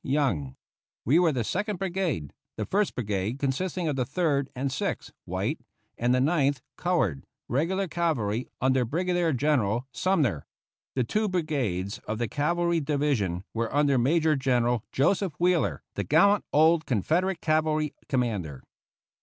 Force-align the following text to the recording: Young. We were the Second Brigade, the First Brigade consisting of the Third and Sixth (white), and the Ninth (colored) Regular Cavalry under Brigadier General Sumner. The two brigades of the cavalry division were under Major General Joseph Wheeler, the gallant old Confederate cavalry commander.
Young. 0.03 0.55
We 1.05 1.19
were 1.19 1.31
the 1.31 1.43
Second 1.43 1.77
Brigade, 1.77 2.33
the 2.57 2.65
First 2.65 2.95
Brigade 2.95 3.37
consisting 3.37 3.87
of 3.87 3.95
the 3.95 4.03
Third 4.03 4.49
and 4.55 4.71
Sixth 4.71 5.11
(white), 5.25 5.61
and 5.95 6.11
the 6.11 6.19
Ninth 6.19 6.59
(colored) 6.75 7.23
Regular 7.47 7.87
Cavalry 7.87 8.47
under 8.59 8.83
Brigadier 8.83 9.31
General 9.31 9.85
Sumner. 9.91 10.47
The 10.95 11.03
two 11.03 11.29
brigades 11.29 11.99
of 12.07 12.17
the 12.17 12.27
cavalry 12.27 12.79
division 12.79 13.43
were 13.53 13.71
under 13.71 13.99
Major 13.99 14.35
General 14.35 14.83
Joseph 14.91 15.33
Wheeler, 15.37 15.83
the 15.93 16.03
gallant 16.03 16.45
old 16.51 16.87
Confederate 16.87 17.39
cavalry 17.39 17.93
commander. 18.09 18.63